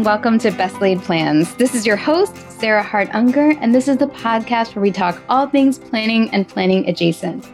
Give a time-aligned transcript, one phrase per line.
[0.00, 1.54] and welcome to Best Laid Plans.
[1.56, 5.22] This is your host, Sarah Hart Unger, and this is the podcast where we talk
[5.28, 7.46] all things planning and planning adjacent.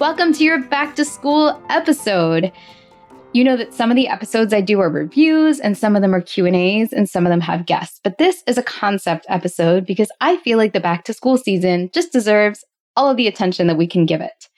[0.00, 2.50] Welcome to your back to school episode.
[3.34, 6.12] You know that some of the episodes I do are reviews and some of them
[6.12, 8.00] are Q&As and some of them have guests.
[8.02, 11.88] But this is a concept episode because I feel like the back to school season
[11.94, 12.64] just deserves
[12.96, 14.48] all of the attention that we can give it.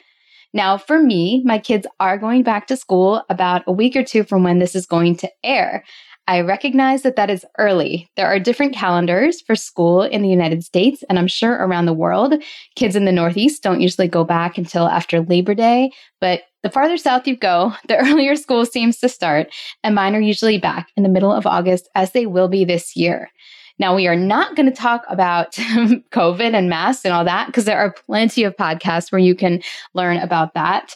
[0.54, 4.22] Now, for me, my kids are going back to school about a week or two
[4.22, 5.84] from when this is going to air.
[6.26, 8.10] I recognize that that is early.
[8.16, 11.92] There are different calendars for school in the United States, and I'm sure around the
[11.92, 12.42] world.
[12.76, 16.96] Kids in the Northeast don't usually go back until after Labor Day, but the farther
[16.96, 21.02] south you go, the earlier school seems to start, and mine are usually back in
[21.02, 23.30] the middle of August, as they will be this year.
[23.78, 27.64] Now, we are not going to talk about COVID and masks and all that because
[27.64, 29.62] there are plenty of podcasts where you can
[29.94, 30.94] learn about that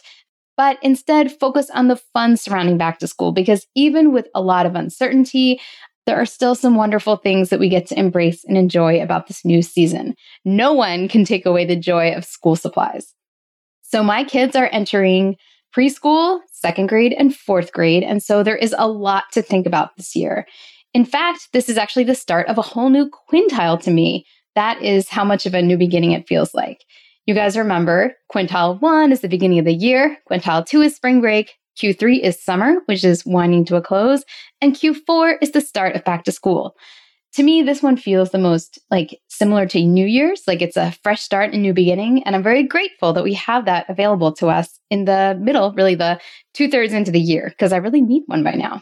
[0.59, 4.65] but instead focus on the fun surrounding back to school because even with a lot
[4.65, 5.57] of uncertainty,
[6.05, 9.45] there are still some wonderful things that we get to embrace and enjoy about this
[9.45, 10.15] new season.
[10.43, 13.13] No one can take away the joy of school supplies.
[13.83, 15.37] So my kids are entering
[15.73, 18.03] preschool, second grade, and fourth grade.
[18.03, 20.45] And so there is a lot to think about this year.
[20.93, 24.25] In fact, this is actually the start of a whole new quintile to me.
[24.55, 26.83] That is how much of a new beginning it feels like.
[27.29, 31.21] You guys remember quintile one is the beginning of the year, quintile two is spring
[31.21, 34.23] break, Q3 is summer, which is winding to a close,
[34.61, 36.75] and Q4 is the start of back to school.
[37.33, 40.97] To me, this one feels the most like similar to New Year's, like it's a
[41.03, 42.23] fresh start and new beginning.
[42.23, 45.93] And I'm very grateful that we have that available to us in the middle, really
[45.93, 46.19] the
[46.55, 48.81] two thirds into the year, because I really need one by now.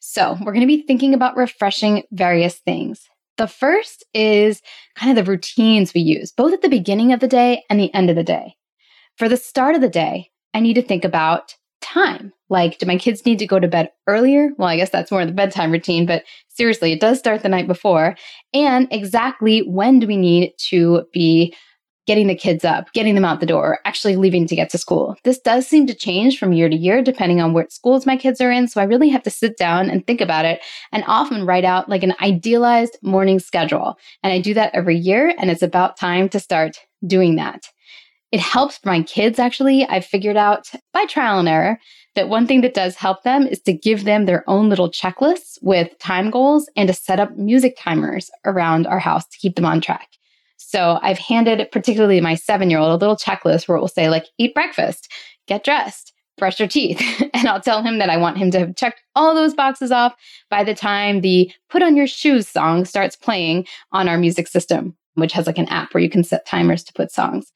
[0.00, 3.10] So we're going to be thinking about refreshing various things.
[3.38, 4.60] The first is
[4.94, 7.92] kind of the routines we use, both at the beginning of the day and the
[7.94, 8.56] end of the day.
[9.16, 12.32] For the start of the day, I need to think about time.
[12.48, 14.50] Like, do my kids need to go to bed earlier?
[14.56, 17.66] Well, I guess that's more the bedtime routine, but seriously, it does start the night
[17.66, 18.16] before.
[18.54, 21.54] And exactly when do we need to be
[22.06, 25.16] getting the kids up, getting them out the door, actually leaving to get to school.
[25.24, 28.40] This does seem to change from year to year depending on what schools my kids
[28.40, 28.68] are in.
[28.68, 30.60] So I really have to sit down and think about it
[30.90, 33.98] and often write out like an idealized morning schedule.
[34.22, 35.34] And I do that every year.
[35.38, 37.68] And it's about time to start doing that.
[38.32, 39.86] It helps my kids actually.
[39.86, 41.78] I've figured out by trial and error
[42.14, 45.58] that one thing that does help them is to give them their own little checklists
[45.62, 49.64] with time goals and to set up music timers around our house to keep them
[49.64, 50.08] on track.
[50.66, 54.08] So I've handed particularly my seven year old a little checklist where it will say,
[54.08, 55.10] like, eat breakfast,
[55.46, 57.00] get dressed, brush your teeth.
[57.34, 60.14] and I'll tell him that I want him to have checked all those boxes off
[60.50, 64.96] by the time the put on your shoes song starts playing on our music system,
[65.14, 67.52] which has like an app where you can set timers to put songs.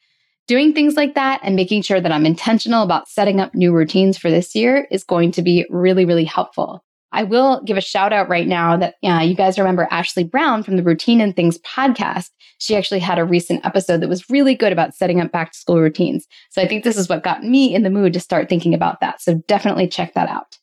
[0.46, 4.16] Doing things like that and making sure that I'm intentional about setting up new routines
[4.16, 6.84] for this year is going to be really, really helpful.
[7.12, 10.62] I will give a shout out right now that uh, you guys remember Ashley Brown
[10.62, 12.30] from the Routine and Things podcast.
[12.58, 15.58] She actually had a recent episode that was really good about setting up back to
[15.58, 16.26] school routines.
[16.50, 19.00] So I think this is what got me in the mood to start thinking about
[19.00, 19.20] that.
[19.20, 20.58] So definitely check that out.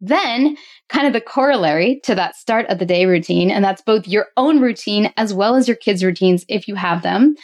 [0.00, 0.56] Then,
[0.90, 4.26] kind of the corollary to that start of the day routine, and that's both your
[4.36, 7.36] own routine as well as your kids' routines if you have them,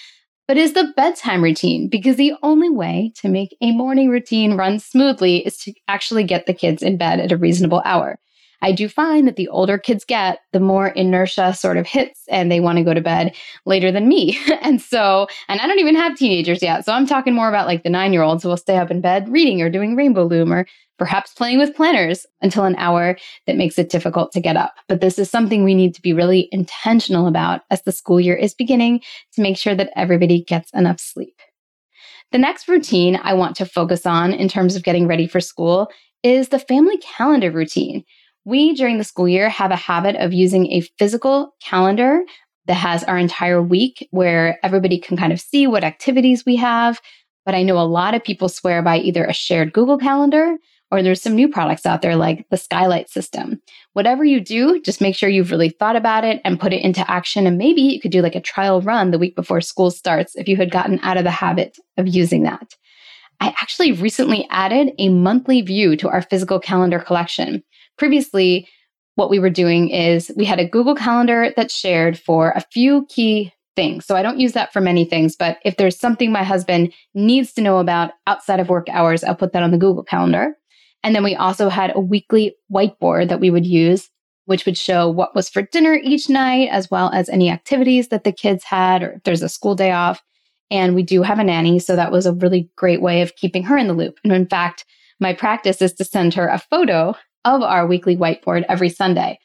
[0.47, 4.79] but is the bedtime routine because the only way to make a morning routine run
[4.79, 8.19] smoothly is to actually get the kids in bed at a reasonable hour.
[8.63, 12.51] I do find that the older kids get, the more inertia sort of hits and
[12.51, 13.35] they want to go to bed
[13.65, 14.39] later than me.
[14.63, 16.85] and so, and I don't even have teenagers yet.
[16.85, 19.01] So I'm talking more about like the nine year olds who will stay up in
[19.01, 20.67] bed reading or doing Rainbow Loom or
[20.99, 23.17] perhaps playing with planners until an hour
[23.47, 24.75] that makes it difficult to get up.
[24.87, 28.37] But this is something we need to be really intentional about as the school year
[28.37, 29.01] is beginning
[29.33, 31.41] to make sure that everybody gets enough sleep.
[32.33, 35.91] The next routine I want to focus on in terms of getting ready for school
[36.23, 38.05] is the family calendar routine.
[38.45, 42.23] We, during the school year, have a habit of using a physical calendar
[42.67, 47.01] that has our entire week where everybody can kind of see what activities we have.
[47.45, 50.57] But I know a lot of people swear by either a shared Google Calendar
[50.91, 53.61] or there's some new products out there like the Skylight system.
[53.93, 57.09] Whatever you do, just make sure you've really thought about it and put it into
[57.09, 57.47] action.
[57.47, 60.49] And maybe you could do like a trial run the week before school starts if
[60.49, 62.75] you had gotten out of the habit of using that.
[63.41, 67.63] I actually recently added a monthly view to our physical calendar collection
[68.01, 68.67] previously,
[69.15, 73.07] what we were doing is we had a Google Calendar that's shared for a few
[73.11, 74.07] key things.
[74.07, 77.53] So I don't use that for many things, but if there's something my husband needs
[77.53, 80.55] to know about outside of work hours, I'll put that on the Google Calendar.
[81.05, 84.09] And then we also had a weekly whiteboard that we would use,
[84.47, 88.25] which would show what was for dinner each night, as well as any activities that
[88.25, 90.23] the kids had, or if there's a school day off.
[90.71, 91.79] And we do have a nanny.
[91.79, 94.19] So that was a really great way of keeping her in the loop.
[94.25, 94.87] And in fact,
[95.21, 97.15] my practice is to send her a photo
[97.45, 99.39] of our weekly whiteboard every Sunday.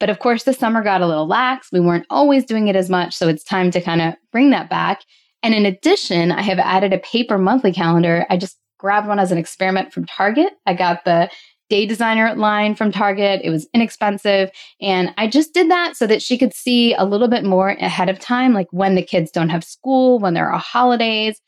[0.00, 1.68] But of course, the summer got a little lax.
[1.72, 3.16] We weren't always doing it as much.
[3.16, 5.02] So it's time to kind of bring that back.
[5.42, 8.26] And in addition, I have added a paper monthly calendar.
[8.30, 10.52] I just grabbed one as an experiment from Target.
[10.66, 11.30] I got the
[11.68, 13.40] day designer line from Target.
[13.44, 14.50] It was inexpensive.
[14.80, 18.08] And I just did that so that she could see a little bit more ahead
[18.08, 21.40] of time, like when the kids don't have school, when there are holidays,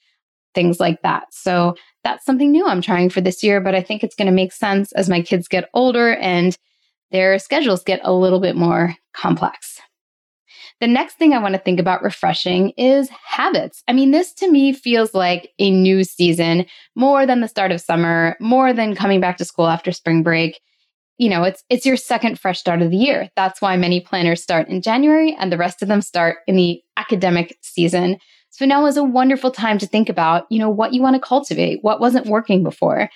[0.54, 1.32] things like that.
[1.32, 1.74] So
[2.04, 4.52] that's something new I'm trying for this year, but I think it's going to make
[4.52, 6.56] sense as my kids get older and
[7.10, 9.80] their schedules get a little bit more complex.
[10.80, 13.82] The next thing I want to think about refreshing is habits.
[13.86, 16.64] I mean, this to me feels like a new season
[16.96, 20.58] more than the start of summer, more than coming back to school after spring break.
[21.18, 23.28] You know, it's it's your second fresh start of the year.
[23.36, 26.80] That's why many planners start in January and the rest of them start in the
[26.96, 28.16] academic season.
[28.50, 31.20] So now is a wonderful time to think about, you know, what you want to
[31.20, 33.08] cultivate, what wasn't working before.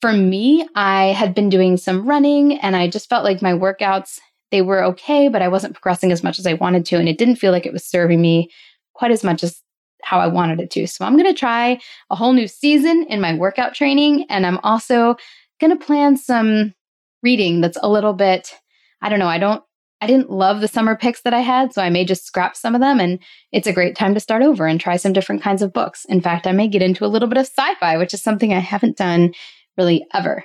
[0.00, 4.18] For me, I had been doing some running and I just felt like my workouts
[4.52, 6.96] they were okay, but I wasn't progressing as much as I wanted to.
[6.96, 8.50] And it didn't feel like it was serving me
[8.94, 9.60] quite as much as
[10.02, 10.86] how I wanted it to.
[10.86, 11.80] So I'm going to try
[12.10, 14.24] a whole new season in my workout training.
[14.28, 15.16] And I'm also
[15.60, 16.74] going to plan some
[17.22, 18.54] reading that's a little bit,
[19.02, 19.62] I don't know, I don't.
[20.00, 22.74] I didn't love the summer picks that I had, so I may just scrap some
[22.74, 23.00] of them.
[23.00, 23.18] And
[23.52, 26.04] it's a great time to start over and try some different kinds of books.
[26.06, 28.52] In fact, I may get into a little bit of sci fi, which is something
[28.52, 29.32] I haven't done
[29.78, 30.44] really ever.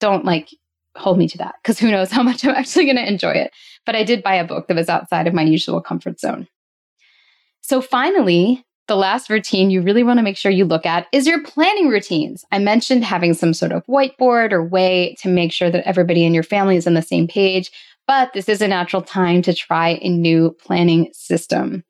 [0.00, 0.48] Don't like
[0.96, 3.52] hold me to that because who knows how much I'm actually going to enjoy it.
[3.86, 6.46] But I did buy a book that was outside of my usual comfort zone.
[7.60, 11.26] So finally, the last routine you really want to make sure you look at is
[11.26, 12.44] your planning routines.
[12.50, 16.32] I mentioned having some sort of whiteboard or way to make sure that everybody in
[16.32, 17.70] your family is on the same page,
[18.08, 21.84] but this is a natural time to try a new planning system.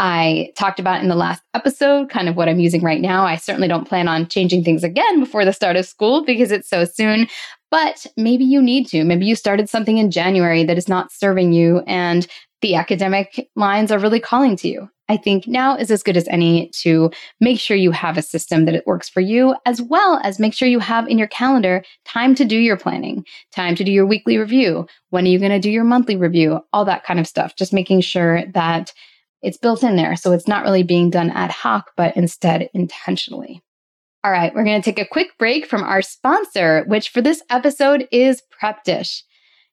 [0.00, 3.24] I talked about in the last episode kind of what I'm using right now.
[3.24, 6.68] I certainly don't plan on changing things again before the start of school because it's
[6.68, 7.28] so soon,
[7.70, 9.04] but maybe you need to.
[9.04, 12.26] Maybe you started something in January that is not serving you and
[12.60, 14.88] the academic lines are really calling to you.
[15.08, 17.10] I think now is as good as any to
[17.40, 20.54] make sure you have a system that it works for you, as well as make
[20.54, 24.06] sure you have in your calendar time to do your planning, time to do your
[24.06, 24.86] weekly review.
[25.10, 26.60] When are you going to do your monthly review?
[26.72, 27.54] All that kind of stuff.
[27.56, 28.92] Just making sure that
[29.42, 30.16] it's built in there.
[30.16, 33.62] So it's not really being done ad hoc, but instead intentionally.
[34.24, 37.42] All right, we're going to take a quick break from our sponsor, which for this
[37.50, 39.22] episode is Prep Dish.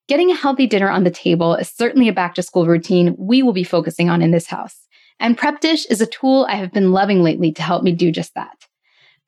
[0.10, 3.42] Getting a healthy dinner on the table is certainly a back to school routine we
[3.42, 4.81] will be focusing on in this house.
[5.22, 8.12] And Prep Dish is a tool I have been loving lately to help me do
[8.12, 8.66] just that.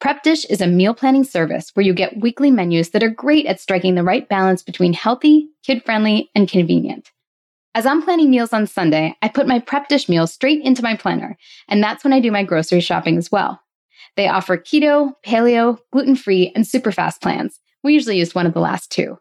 [0.01, 3.45] Prep Dish is a meal planning service where you get weekly menus that are great
[3.45, 7.12] at striking the right balance between healthy, kid friendly, and convenient.
[7.75, 10.98] As I'm planning meals on Sunday, I put my Prep Dish meals straight into my
[10.98, 11.38] planner,
[11.68, 13.62] and that's when I do my grocery shopping as well.
[14.18, 17.60] They offer keto, paleo, gluten free, and super fast plans.
[17.84, 19.19] We usually use one of the last two.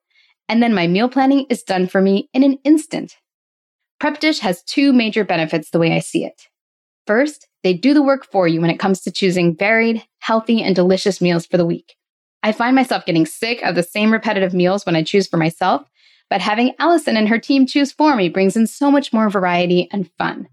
[0.49, 3.17] And then my meal planning is done for me in an instant.
[4.01, 6.49] Prep Dish has two major benefits the way I see it.
[7.07, 10.75] First, they do the work for you when it comes to choosing varied, healthy, and
[10.75, 11.95] delicious meals for the week.
[12.43, 15.89] I find myself getting sick of the same repetitive meals when I choose for myself,
[16.29, 19.89] but having Allison and her team choose for me brings in so much more variety
[19.93, 20.49] and fun.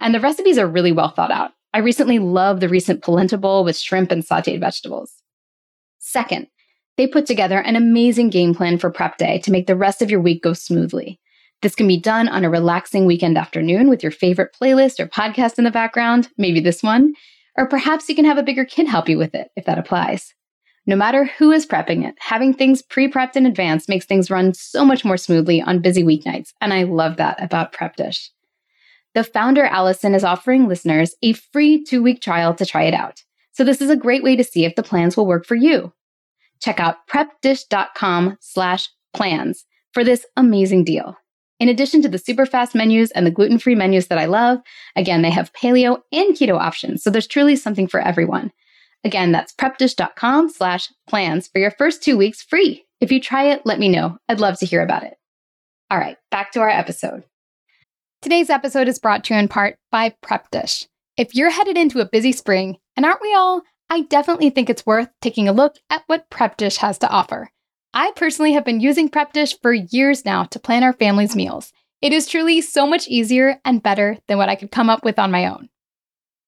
[0.00, 1.52] And the recipes are really well thought out.
[1.72, 5.12] I recently loved the recent polenta bowl with shrimp and sauteed vegetables.
[5.98, 6.48] Second,
[6.96, 10.10] they put together an amazing game plan for prep day to make the rest of
[10.10, 11.19] your week go smoothly.
[11.62, 15.58] This can be done on a relaxing weekend afternoon with your favorite playlist or podcast
[15.58, 17.12] in the background, maybe this one,
[17.56, 20.34] or perhaps you can have a bigger kid help you with it if that applies.
[20.86, 24.54] No matter who is prepping it, having things pre prepped in advance makes things run
[24.54, 28.30] so much more smoothly on busy weeknights, and I love that about Prep Dish.
[29.14, 33.22] The founder, Allison, is offering listeners a free two week trial to try it out.
[33.52, 35.92] So this is a great way to see if the plans will work for you.
[36.60, 41.16] Check out prepdish.com slash plans for this amazing deal.
[41.60, 44.60] In addition to the super fast menus and the gluten free menus that I love,
[44.96, 47.02] again, they have paleo and keto options.
[47.02, 48.50] So there's truly something for everyone.
[49.04, 52.86] Again, that's prepdish.com slash plans for your first two weeks free.
[53.00, 54.16] If you try it, let me know.
[54.28, 55.14] I'd love to hear about it.
[55.90, 57.24] All right, back to our episode.
[58.22, 60.86] Today's episode is brought to you in part by Prep Dish.
[61.16, 64.86] If you're headed into a busy spring, and aren't we all, I definitely think it's
[64.86, 67.50] worth taking a look at what Prep Dish has to offer.
[67.92, 71.72] I personally have been using Prep Dish for years now to plan our family's meals.
[72.00, 75.18] It is truly so much easier and better than what I could come up with
[75.18, 75.68] on my own.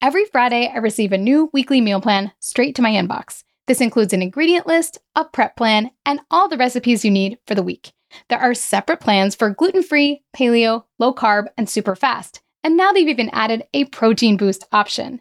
[0.01, 3.43] Every Friday, I receive a new weekly meal plan straight to my inbox.
[3.67, 7.57] This includes an ingredient list, a prep plan, and all the recipes you need for
[7.57, 7.93] the week.
[8.29, 12.41] There are separate plans for gluten free, paleo, low carb, and super fast.
[12.63, 15.21] And now they've even added a protein boost option.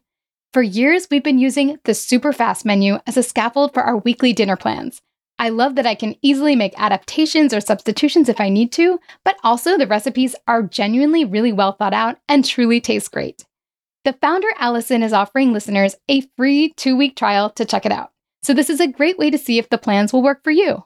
[0.53, 4.33] For years, we've been using the super fast menu as a scaffold for our weekly
[4.33, 5.01] dinner plans.
[5.41, 9.37] I love that I can easily make adaptations or substitutions if I need to, but
[9.43, 13.43] also the recipes are genuinely really well thought out and truly taste great.
[14.05, 18.11] The founder, Allison, is offering listeners a free two week trial to check it out.
[18.43, 20.85] So this is a great way to see if the plans will work for you.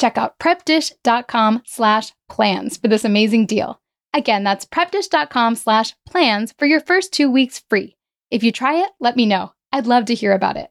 [0.00, 3.80] Check out prepdish.com slash plans for this amazing deal.
[4.12, 7.96] Again, that's prepdish.com slash plans for your first two weeks free.
[8.32, 9.52] If you try it, let me know.
[9.70, 10.70] I'd love to hear about it.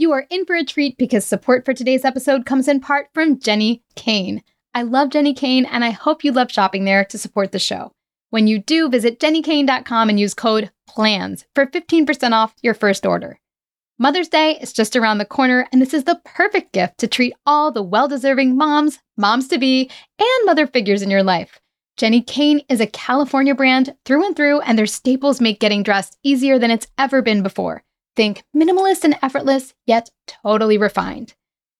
[0.00, 3.36] You are in for a treat because support for today's episode comes in part from
[3.36, 4.44] Jenni Kayne.
[4.72, 7.90] I love Jenni Kayne and I hope you love shopping there to support the show.
[8.30, 13.40] When you do, visit jennikayne.com and use code PLANS for 15% off your first order.
[13.98, 17.34] Mother's Day is just around the corner, and this is the perfect gift to treat
[17.44, 19.90] all the well deserving moms, moms to be,
[20.20, 21.58] and mother figures in your life.
[21.98, 26.16] Jenni Kayne is a California brand through and through, and their staples make getting dressed
[26.22, 27.82] easier than it's ever been before.
[28.18, 31.34] Think minimalist and effortless, yet totally refined.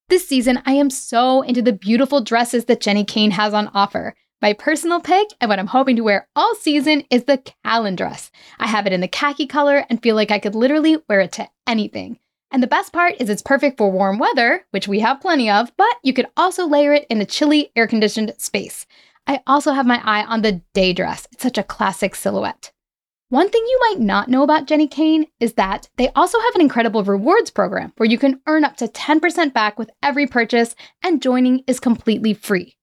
[0.09, 4.14] This season, I am so into the beautiful dresses that Jenni Kayne has on offer.
[4.40, 8.30] My personal pick and what I'm hoping to wear all season is the Callan dress.
[8.61, 11.33] I have it in the khaki color and feel like I could literally wear it
[11.33, 12.21] to anything.
[12.52, 15.73] And the best part is it's perfect for warm weather, which we have plenty of,
[15.76, 18.87] but you could also layer it in a chilly, air conditioned space.
[19.26, 21.26] I also have my eye on the day dress.
[21.33, 22.71] It's such a classic silhouette.
[23.31, 26.63] One thing you might not know about Jenni Kayne is that they also have an
[26.63, 31.21] incredible rewards program where you can earn up to 10% back with every purchase, and
[31.21, 32.79] joining is completely free.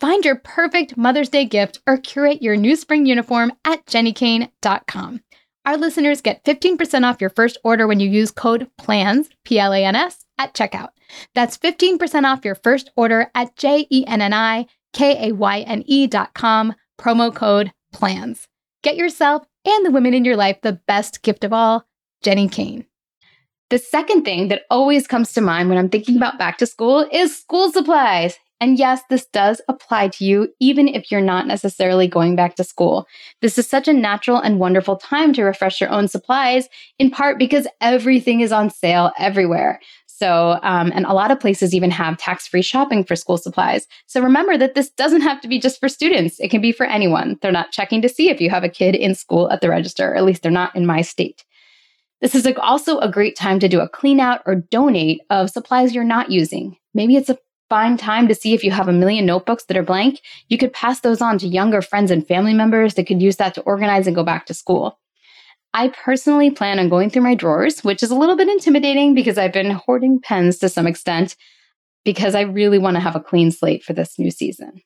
[0.00, 5.20] Find your perfect Mother's Day gift or curate your new spring uniform at jennikayne.com.
[5.64, 9.72] Our listeners get 15% off your first order when you use code PLANS, P L
[9.72, 10.88] A N S, at checkout.
[11.36, 15.60] That's 15% off your first order at J E N N I K A Y
[15.60, 18.48] N E.com, promo code PLANS.
[18.82, 21.84] Get yourself and the women in your life the best gift of all,
[22.24, 22.86] Jenni Kayne.
[23.68, 27.08] The second thing that always comes to mind when I'm thinking about back to school
[27.12, 28.38] is school supplies.
[28.60, 32.64] And yes, this does apply to you, even if you're not necessarily going back to
[32.64, 33.06] school.
[33.42, 36.68] This is such a natural and wonderful time to refresh your own supplies,
[36.98, 39.80] in part because everything is on sale everywhere.
[40.18, 43.86] So, um, and a lot of places even have tax free shopping for school supplies.
[44.06, 46.86] So remember that this doesn't have to be just for students, it can be for
[46.86, 47.38] anyone.
[47.42, 50.12] They're not checking to see if you have a kid in school at the register,
[50.12, 51.44] or at least they're not in my state.
[52.22, 55.94] This is also a great time to do a clean out or donate of supplies
[55.94, 56.78] you're not using.
[56.94, 57.36] Maybe it's a
[57.68, 60.22] fine time to see if you have a million notebooks that are blank.
[60.48, 63.52] You could pass those on to younger friends and family members that could use that
[63.56, 64.98] to organize and go back to school.
[65.76, 69.36] I personally plan on going through my drawers, which is a little bit intimidating because
[69.36, 71.36] I've been hoarding pens to some extent
[72.02, 74.80] because I really want to have a clean slate for this new season.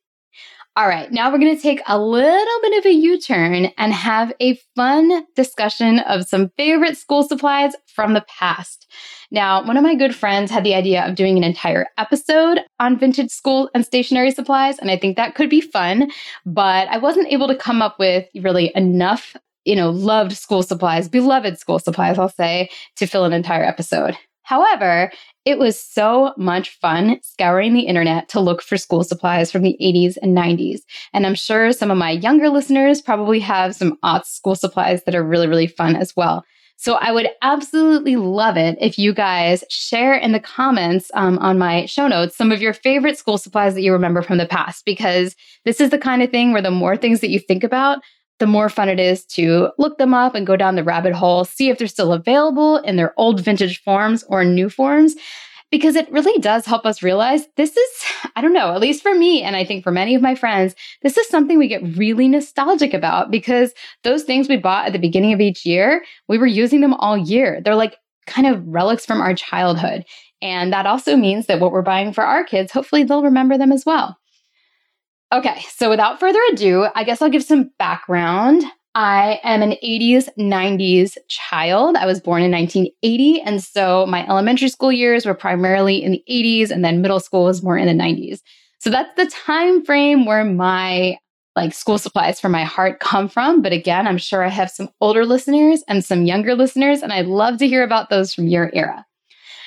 [0.74, 3.92] All right, now we're going to take a little bit of a U turn and
[3.92, 8.90] have a fun discussion of some favorite school supplies from the past.
[9.30, 12.98] Now, one of my good friends had the idea of doing an entire episode on
[12.98, 16.10] vintage school and stationery supplies, and I think that could be fun,
[16.44, 21.08] but I wasn't able to come up with really enough you know, loved school supplies,
[21.08, 24.16] beloved school supplies, I'll say, to fill an entire episode.
[24.42, 25.12] However,
[25.44, 29.76] it was so much fun scouring the internet to look for school supplies from the
[29.80, 30.80] 80s and 90s.
[31.12, 35.14] And I'm sure some of my younger listeners probably have some aughts school supplies that
[35.14, 36.44] are really, really fun as well.
[36.76, 41.58] So I would absolutely love it if you guys share in the comments um, on
[41.58, 44.86] my show notes some of your favorite school supplies that you remember from the past,
[44.86, 45.36] because
[45.66, 48.00] this is the kind of thing where the more things that you think about,
[48.40, 51.44] the more fun it is to look them up and go down the rabbit hole,
[51.44, 55.14] see if they're still available in their old vintage forms or new forms.
[55.70, 58.04] Because it really does help us realize this is,
[58.34, 60.74] I don't know, at least for me, and I think for many of my friends,
[61.02, 64.98] this is something we get really nostalgic about because those things we bought at the
[64.98, 67.60] beginning of each year, we were using them all year.
[67.64, 67.94] They're like
[68.26, 70.04] kind of relics from our childhood.
[70.42, 73.70] And that also means that what we're buying for our kids, hopefully they'll remember them
[73.70, 74.16] as well.
[75.32, 78.64] Okay, so without further ado, I guess I'll give some background.
[78.96, 81.94] I am an 80s, 90s child.
[81.94, 83.40] I was born in 1980.
[83.42, 87.44] And so my elementary school years were primarily in the 80s, and then middle school
[87.44, 88.40] was more in the 90s.
[88.78, 91.18] So that's the time frame where my
[91.54, 93.62] like school supplies for my heart come from.
[93.62, 97.26] But again, I'm sure I have some older listeners and some younger listeners, and I'd
[97.26, 99.06] love to hear about those from your era.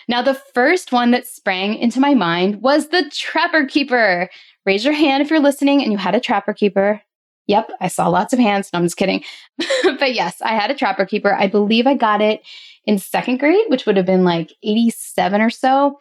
[0.08, 4.29] Now, the first one that sprang into my mind was the Trapper Keeper.
[4.65, 7.01] Raise your hand if you're listening and you had a trapper keeper.
[7.48, 8.70] Yep, I saw lots of hands.
[8.72, 9.24] No, I'm just kidding.
[9.84, 11.34] but yes, I had a trapper keeper.
[11.34, 12.41] I believe I got it
[12.86, 16.00] in second grade, which would have been like 87 or so.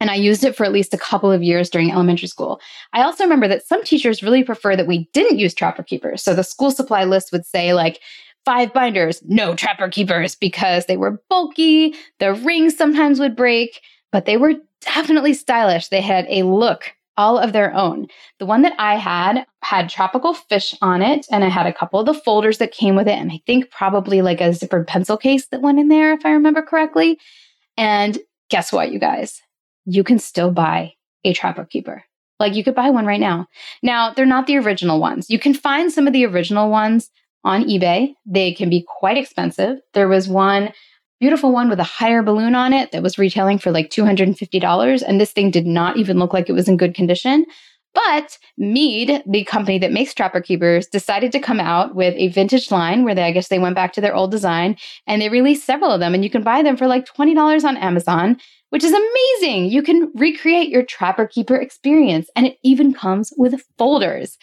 [0.00, 2.60] And I used it for at least a couple of years during elementary school.
[2.92, 6.22] I also remember that some teachers really prefer that we didn't use trapper keepers.
[6.22, 8.00] So the school supply list would say, like,
[8.44, 13.80] five binders, no trapper keepers, because they were bulky, the rings sometimes would break,
[14.12, 15.88] but they were definitely stylish.
[15.88, 18.06] They had a look all of their own.
[18.38, 22.00] The one that I had had tropical fish on it, and I had a couple
[22.00, 25.18] of the folders that came with it, and I think probably like a zippered pencil
[25.18, 27.18] case that went in there, if I remember correctly.
[27.76, 29.42] And guess what, you guys?
[29.84, 30.94] You can still buy
[31.24, 32.04] a Trapper Keeper.
[32.40, 33.48] Like you could buy one right now.
[33.82, 35.28] Now, they're not the original ones.
[35.28, 37.10] You can find some of the original ones
[37.44, 38.14] on eBay.
[38.24, 39.78] They can be quite expensive.
[39.92, 40.72] There was one
[41.20, 45.02] beautiful one with a higher balloon on it that was retailing for like $250.
[45.06, 47.44] And this thing did not even look like it was in good condition.
[47.94, 52.70] But Mead, the company that makes Trapper Keepers, decided to come out with a vintage
[52.70, 55.64] line where they, I guess they went back to their old design and they released
[55.64, 56.14] several of them.
[56.14, 58.36] And you can buy them for like $20 on Amazon,
[58.70, 59.70] which is amazing.
[59.70, 64.36] You can recreate your Trapper Keeper experience and it even comes with folders.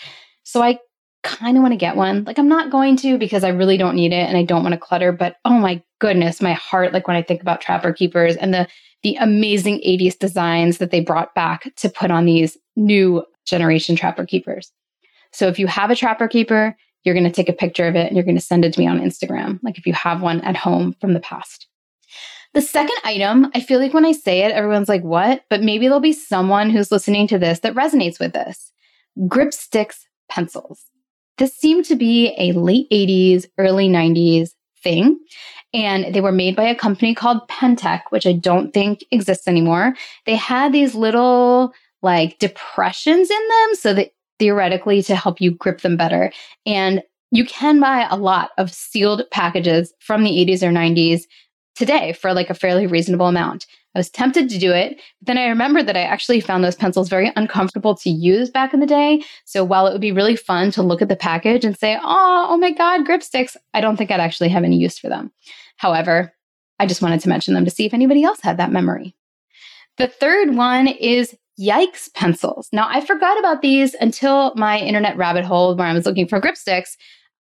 [0.43, 0.79] So I
[1.25, 2.23] kind of want to get one.
[2.23, 4.73] Like I'm not going to because I really don't need it and I don't want
[4.73, 8.37] to clutter, but oh my goodness, my heart like when I think about Trapper Keepers
[8.37, 8.67] and the
[9.03, 14.25] the amazing 80s designs that they brought back to put on these new generation Trapper
[14.25, 14.71] Keepers.
[15.31, 18.07] So if you have a Trapper Keeper, you're going to take a picture of it
[18.07, 20.41] and you're going to send it to me on Instagram, like if you have one
[20.41, 21.67] at home from the past.
[22.53, 25.43] The second item, I feel like when I say it, everyone's like, what?
[25.49, 28.71] But maybe there'll be someone who's listening to this that resonates with this.
[29.27, 30.85] Grip Stix pencils.
[31.37, 34.51] This seemed to be a late 80s, early 90s
[34.81, 35.19] thing.
[35.73, 39.93] And they were made by a company called Pentech, which I don't think exists anymore.
[40.25, 45.81] They had these little like depressions in them so that theoretically to help you grip
[45.81, 46.31] them better.
[46.65, 47.01] And
[47.31, 51.23] you can buy a lot of sealed packages from the 80s or 90s
[51.75, 53.65] today for like a fairly reasonable amount.
[53.95, 56.75] I was tempted to do it, but then I remembered that I actually found those
[56.75, 59.23] pencils very uncomfortable to use back in the day.
[59.45, 62.47] So while it would be really fun to look at the package and say, oh,
[62.49, 65.31] oh my God, grip sticks, I don't think I'd actually have any use for them.
[65.77, 66.33] However,
[66.77, 69.15] I just wanted to mention them to see if anybody else had that memory.
[69.97, 72.67] The third one is Yikes pencils.
[72.73, 76.41] Now, I forgot about these until my internet rabbit hole where I was looking for
[76.41, 76.97] grip sticks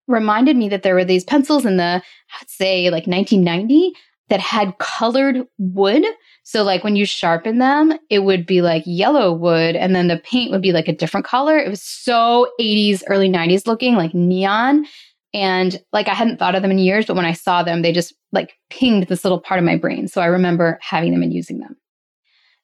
[0.07, 2.03] reminded me that there were these pencils in the,
[2.39, 3.93] I'd say like 1990
[4.33, 6.03] that had colored wood.
[6.41, 10.17] So like when you sharpen them, it would be like yellow wood and then the
[10.17, 11.55] paint would be like a different color.
[11.59, 14.87] It was so 80s, early 90s looking, like neon.
[15.35, 17.91] And like I hadn't thought of them in years, but when I saw them, they
[17.91, 20.07] just like pinged this little part of my brain.
[20.07, 21.75] So I remember having them and using them.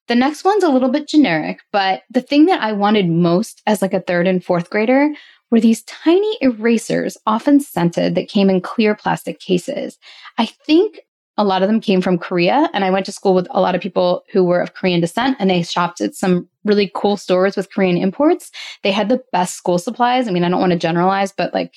[0.07, 3.83] The next one's a little bit generic, but the thing that I wanted most as
[3.83, 5.11] like a third and fourth grader
[5.51, 9.99] were these tiny erasers, often scented, that came in clear plastic cases.
[10.39, 11.01] I think
[11.39, 12.69] a lot of them came from Korea.
[12.73, 15.37] And I went to school with a lot of people who were of Korean descent
[15.39, 18.51] and they shopped at some really cool stores with Korean imports.
[18.83, 20.27] They had the best school supplies.
[20.27, 21.73] I mean, I don't want to generalize, but like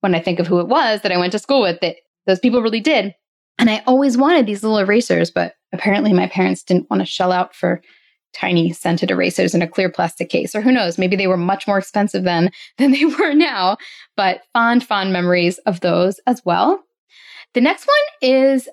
[0.00, 2.40] when I think of who it was that I went to school with, that those
[2.40, 3.14] people really did.
[3.56, 7.30] And I always wanted these little erasers, but apparently my parents didn't want to shell
[7.30, 7.80] out for
[8.32, 10.56] tiny scented erasers in a clear plastic case.
[10.56, 13.76] Or who knows, maybe they were much more expensive then than they were now.
[14.16, 16.82] But fond, fond memories of those as well.
[17.54, 18.68] The next one is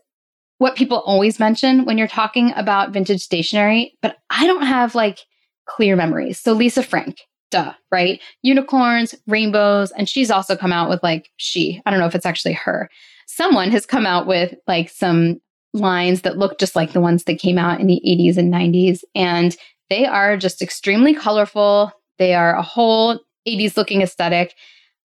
[0.65, 5.19] what people always mention when you're talking about vintage stationery, but I don't have like
[5.67, 6.39] clear memories.
[6.39, 8.19] So Lisa Frank, duh, right?
[8.41, 12.25] Unicorns, rainbows, and she's also come out with like she, I don't know if it's
[12.25, 12.89] actually her.
[13.27, 15.39] Someone has come out with like some
[15.75, 19.01] lines that look just like the ones that came out in the 80s and 90s
[19.13, 19.55] and
[19.91, 21.91] they are just extremely colorful.
[22.17, 24.55] They are a whole 80s looking aesthetic.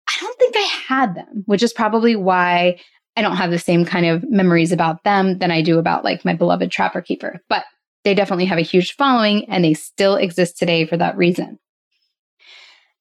[0.10, 2.78] I don't think I had them, which is probably why
[3.16, 6.26] I don't have the same kind of memories about them than I do about like
[6.26, 7.66] my beloved Trapper Keeper, but
[8.04, 11.60] they definitely have a huge following and they still exist today for that reason.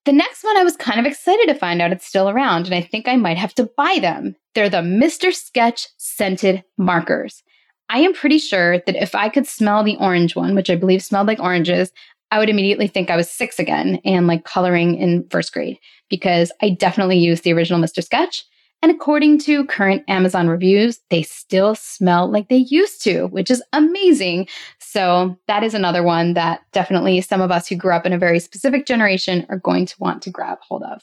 [0.05, 2.75] The next one I was kind of excited to find out it's still around, and
[2.75, 4.37] I think I might have to buy them.
[4.55, 5.33] They're the Mr.
[5.33, 7.43] Sketch scented markers.
[7.89, 11.03] I am pretty sure that if I could smell the orange one, which I believe
[11.03, 11.91] smelled like oranges,
[12.31, 15.79] I would immediately think I was six again and like coloring in first grade
[16.11, 18.03] because I definitely used the original Mr.
[18.03, 18.45] Sketch.
[18.85, 23.63] And according to current Amazon reviews, they still smell like they used to, which is
[23.73, 24.47] amazing.
[24.79, 28.19] So, that is another one that definitely some of us who grew up in a
[28.19, 31.03] very specific generation are going to want to grab hold of.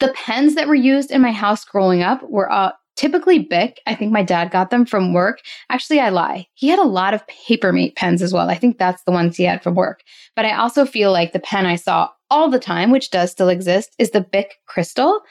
[0.00, 3.80] The pens that were used in my house growing up were uh, typically Bic.
[3.86, 5.40] I think my dad got them from work.
[5.70, 6.46] Actually, I lie.
[6.52, 8.50] He had a lot of Papermate pens as well.
[8.50, 10.02] I think that's the ones he had from work.
[10.34, 13.48] But I also feel like the pen I saw all the time, which does still
[13.48, 15.22] exist, is the Bic Crystal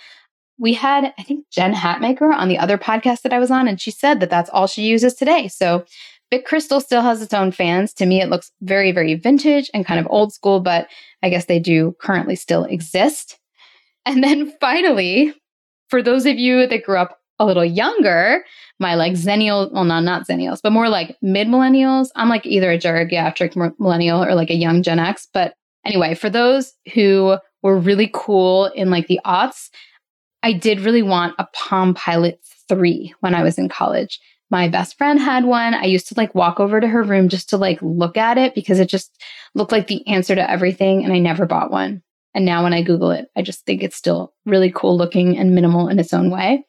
[0.58, 3.80] we had, I think, Jen Hatmaker on the other podcast that I was on, and
[3.80, 5.48] she said that that's all she uses today.
[5.48, 5.86] So
[6.32, 7.94] Bic Crystal still has its own fans.
[7.94, 10.88] To me, it looks very, very vintage and kind of old school, but
[11.22, 13.38] I guess they do currently still exist.
[14.06, 15.34] And then finally,
[15.90, 18.44] for those of you that grew up a little younger,
[18.80, 22.10] my like Xennial, well, not not Xennials, but more like mid millennials.
[22.16, 25.28] I'm like either a geriatric millennial or like a young Gen X.
[25.34, 29.70] But anyway, for those who were really cool in like the aughts,
[30.46, 34.20] I did really want a Palm Pilot 3 when I was in college.
[34.52, 35.74] My best friend had one.
[35.74, 38.54] I used to like walk over to her room just to like look at it
[38.54, 39.20] because it just
[39.56, 41.04] looked like the answer to everything.
[41.04, 42.04] And I never bought one.
[42.36, 45.56] And now when I Google it, I just think it's still really cool looking and
[45.56, 46.64] minimal in its own way.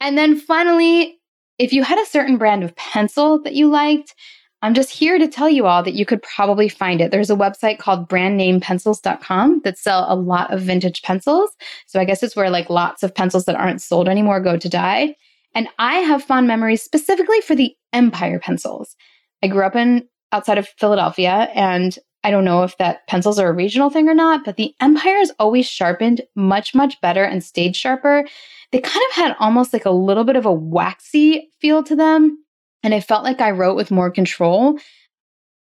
[0.00, 1.20] And then finally,
[1.56, 4.12] if you had a certain brand of pencil that you liked,
[4.60, 7.12] I'm just here to tell you all that you could probably find it.
[7.12, 11.50] There's a website called brandnamepencils.com that sell a lot of vintage pencils.
[11.86, 14.68] So I guess it's where like lots of pencils that aren't sold anymore go to
[14.68, 15.14] die.
[15.54, 18.96] And I have fond memories specifically for the Empire pencils.
[19.42, 23.48] I grew up in outside of Philadelphia and I don't know if that pencils are
[23.48, 27.44] a regional thing or not, but the Empire is always sharpened much, much better and
[27.44, 28.26] stayed sharper.
[28.72, 32.44] They kind of had almost like a little bit of a waxy feel to them.
[32.82, 34.78] And I felt like I wrote with more control.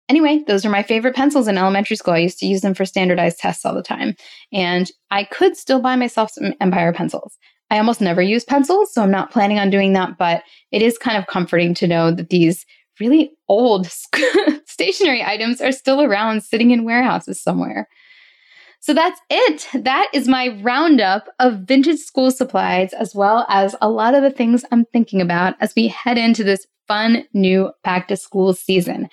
[0.09, 2.13] Anyway, those are my favorite pencils in elementary school.
[2.13, 4.15] I used to use them for standardized tests all the time.
[4.51, 7.37] And I could still buy myself some Empire pencils.
[7.69, 10.97] I almost never use pencils, so I'm not planning on doing that, but it is
[10.97, 12.65] kind of comforting to know that these
[12.99, 13.89] really old
[14.67, 17.87] stationery items are still around sitting in warehouses somewhere.
[18.83, 19.69] So that's it.
[19.85, 24.29] That is my roundup of vintage school supplies, as well as a lot of the
[24.29, 29.07] things I'm thinking about as we head into this fun new back to school season.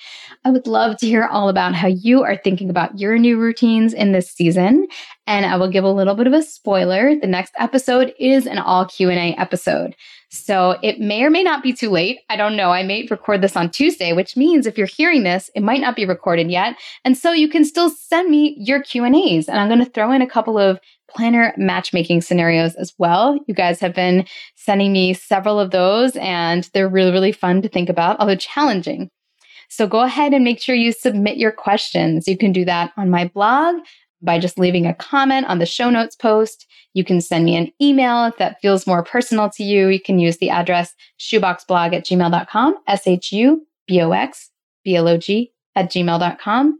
[0.45, 3.95] I would love to hear all about how you are thinking about your new routines
[3.95, 4.89] in this season,
[5.27, 7.15] and I will give a little bit of a spoiler.
[7.15, 9.95] The next episode is an all Q&A episode.
[10.31, 12.21] So it may or may not be too late.
[12.29, 12.71] I don't know.
[12.71, 15.97] I may record this on Tuesday, which means if you're hearing this, it might not
[15.97, 16.77] be recorded yet.
[17.05, 20.23] And so you can still send me your Q&As and I'm going to throw in
[20.23, 20.79] a couple of
[21.09, 23.39] planner matchmaking scenarios as well.
[23.49, 27.69] You guys have been sending me several of those and they're really really fun to
[27.69, 29.11] think about, although challenging.
[29.69, 32.27] So go ahead and make sure you submit your questions.
[32.27, 33.77] You can do that on my blog
[34.23, 36.67] by just leaving a comment on the show notes post.
[36.95, 39.89] You can send me an email if that feels more personal to you.
[39.89, 44.51] You can use the address shuboxblog at gmail.com, S H U B O X
[44.85, 46.79] B L O G at gmail.com.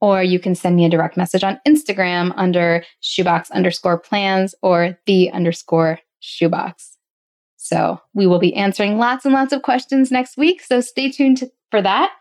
[0.00, 4.98] Or you can send me a direct message on Instagram under shubox underscore plans or
[5.06, 6.96] the underscore shubox.
[7.56, 10.62] So we will be answering lots and lots of questions next week.
[10.62, 12.12] So stay tuned to, for that.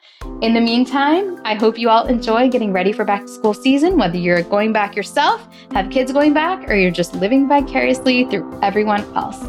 [0.41, 3.97] In the meantime, I hope you all enjoy getting ready for back to school season,
[3.97, 8.59] whether you're going back yourself, have kids going back, or you're just living vicariously through
[8.62, 9.41] everyone else.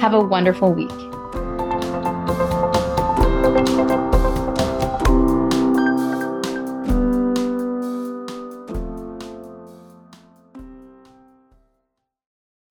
[0.00, 0.90] Have a wonderful week.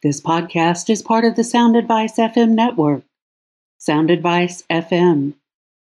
[0.03, 3.01] This podcast is part of the Sound Advice FM network.
[3.79, 5.33] Sound Advice FM